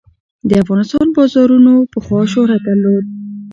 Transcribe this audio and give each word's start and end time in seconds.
د 0.49 0.51
افغانستان 0.63 1.07
بازارونو 1.15 1.73
پخوا 1.93 2.21
شهرت 2.33 2.61
درلود. 2.67 3.05